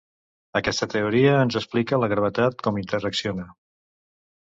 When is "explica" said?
1.63-2.01